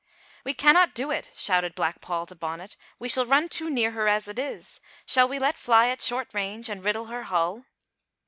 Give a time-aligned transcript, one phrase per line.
[0.43, 4.07] "We cannot do it," shouted Black Paul to Bonnet, "we shall run too near her
[4.07, 4.81] as it is.
[5.05, 7.65] Shall we let fly at short range and riddle her hull?"